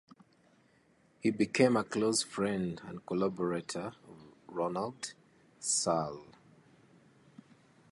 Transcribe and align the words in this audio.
He 1.19 1.29
became 1.29 1.77
a 1.77 1.83
close 1.83 2.23
friend 2.23 2.81
and 2.87 3.05
collaborator 3.05 3.93
of 4.09 4.33
Ronald 4.47 5.13
Searle. 5.59 6.25